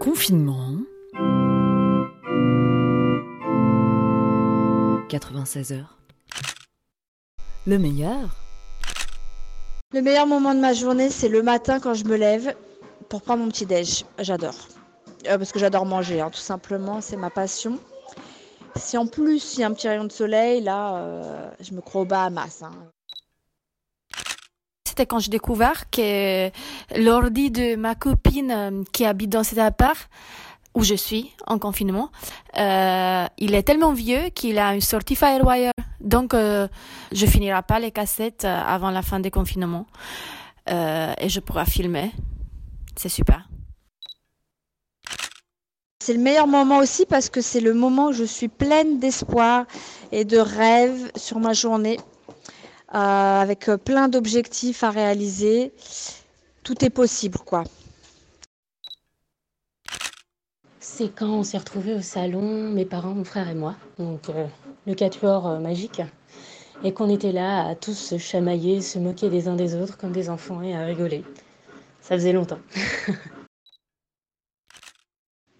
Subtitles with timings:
[0.00, 0.76] Confinement.
[5.08, 5.98] 96 heures.
[7.66, 8.36] Le meilleur.
[9.92, 12.54] Le meilleur moment de ma journée, c'est le matin quand je me lève
[13.08, 14.04] pour prendre mon petit déj.
[14.20, 14.68] J'adore.
[15.26, 17.78] Euh, parce que j'adore manger, hein, tout simplement, c'est ma passion.
[18.76, 21.80] Si en plus il y a un petit rayon de soleil, là, euh, je me
[21.80, 22.62] crois au Bahamas.
[22.62, 22.70] Hein.
[24.98, 26.50] C'était quand j'ai découvert que
[26.96, 30.10] l'ordi de ma copine euh, qui habite dans cet appart
[30.74, 32.10] où je suis en confinement,
[32.58, 35.70] euh, il est tellement vieux qu'il a une sortie Firewire.
[36.00, 36.66] Donc, euh,
[37.12, 39.86] je finirai pas les cassettes euh, avant la fin des confinements.
[40.66, 42.10] Et je pourrai filmer.
[42.96, 43.48] C'est super.
[46.02, 49.64] C'est le meilleur moment aussi parce que c'est le moment où je suis pleine d'espoir
[50.10, 51.98] et de rêves sur ma journée,
[52.88, 55.72] avec euh, plein d'objectifs à réaliser.
[56.62, 57.64] Tout est possible, quoi.
[60.80, 64.46] C'est quand on s'est retrouvés au salon, mes parents, mon frère et moi, donc euh,
[64.86, 66.02] le quatuor euh, magique,
[66.82, 70.12] et qu'on était là à tous se chamailler, se moquer des uns des autres comme
[70.12, 71.22] des enfants et à rigoler.
[72.00, 72.58] Ça faisait longtemps.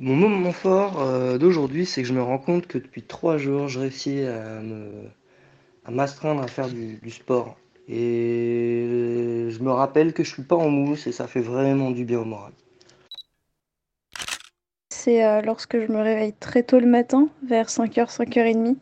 [0.00, 3.68] Mon moment fort euh, d'aujourd'hui, c'est que je me rends compte que depuis trois jours,
[3.68, 4.90] je réussis à me,
[5.88, 7.56] à m'astreindre à faire du, sport.
[7.88, 12.04] Et je me rappelle que je suis pas en mousse et ça fait vraiment du
[12.04, 12.52] bien au moral.
[14.90, 18.76] C'est euh, lorsque je me réveille très tôt le matin, vers 5h, 5h30,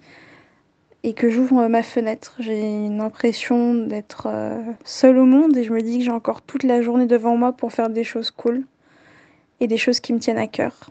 [1.05, 2.35] et que j'ouvre euh, ma fenêtre.
[2.41, 6.43] J'ai une impression d'être euh, seule au monde et je me dis que j'ai encore
[6.43, 8.65] toute la journée devant moi pour faire des choses cool
[9.61, 10.91] et des choses qui me tiennent à cœur.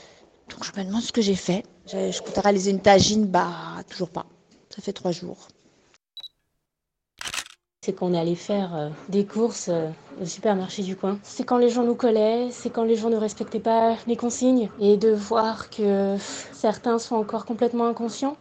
[0.51, 1.63] Donc je me demande ce que j'ai fait.
[1.87, 4.25] Je, je comptais réaliser une tagine, bah toujours pas.
[4.69, 5.47] Ça fait trois jours.
[7.83, 9.89] C'est qu'on est allé faire euh, des courses euh,
[10.21, 11.17] au supermarché du coin.
[11.23, 14.69] C'est quand les gens nous collaient, c'est quand les gens ne respectaient pas les consignes.
[14.79, 18.37] Et de voir que pff, certains sont encore complètement inconscients.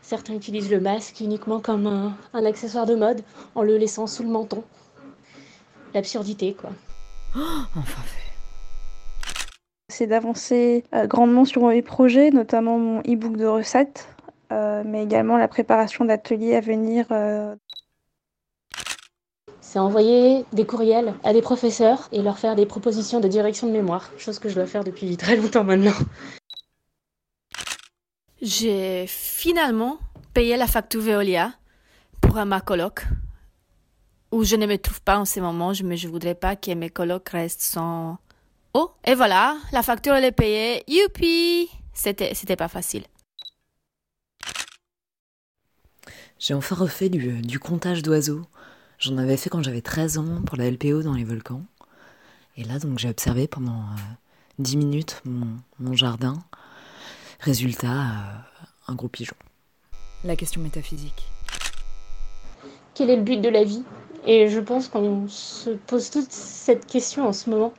[0.00, 3.22] Certains utilisent le masque uniquement comme un, un accessoire de mode
[3.54, 4.64] en le laissant sous le menton.
[5.92, 6.70] L'absurdité, quoi.
[7.34, 8.21] Enfin fait.
[9.92, 14.08] C'est d'avancer euh, grandement sur mes projets, notamment mon e-book de recettes,
[14.50, 17.54] euh, mais également la préparation d'ateliers à venir euh,
[19.60, 23.72] C'est envoyer des courriels à des professeurs et leur faire des propositions de direction de
[23.72, 25.92] mémoire, chose que je dois faire depuis très longtemps maintenant.
[28.40, 29.98] J'ai finalement
[30.32, 31.52] payé la facture Veolia
[32.22, 33.04] pour ma coloc,
[34.30, 36.88] où je ne me trouve pas en ce moment, mais je voudrais pas que mes
[36.88, 38.16] colocs restent sans
[38.74, 38.90] eau.
[39.04, 40.82] Et voilà, la facture elle est payée.
[40.88, 41.68] Youpi!
[41.92, 43.04] C'était, c'était pas facile.
[46.38, 48.42] J'ai enfin refait du, du comptage d'oiseaux.
[48.98, 51.62] J'en avais fait quand j'avais 13 ans pour la LPO dans les volcans.
[52.56, 54.00] Et là, donc, j'ai observé pendant euh,
[54.58, 56.38] 10 minutes mon, mon jardin.
[57.40, 59.36] Résultat, euh, un gros pigeon.
[60.24, 61.24] La question métaphysique.
[62.94, 63.82] Quel est le but de la vie?
[64.26, 67.72] Et je pense qu'on se pose toute cette question en ce moment.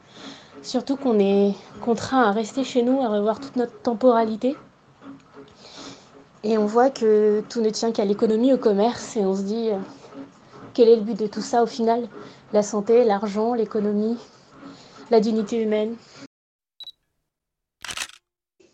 [0.63, 4.55] Surtout qu'on est contraint à rester chez nous, à revoir toute notre temporalité.
[6.43, 9.69] Et on voit que tout ne tient qu'à l'économie, au commerce, et on se dit,
[9.71, 9.77] euh,
[10.73, 12.07] quel est le but de tout ça au final?
[12.53, 14.17] La santé, l'argent, l'économie,
[15.11, 15.95] la dignité humaine.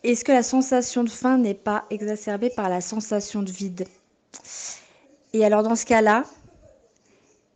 [0.03, 3.87] Est-ce que la sensation de faim n'est pas exacerbée par la sensation de vide?
[5.33, 6.23] Et alors dans ce cas-là,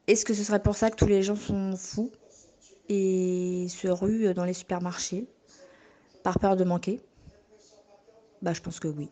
[0.08, 2.12] est-ce que ce serait pour ça que tous les gens sont fous?
[2.90, 5.28] Et se ruent dans les supermarchés
[6.24, 7.02] par peur de manquer?
[8.42, 9.10] Bah je pense que oui.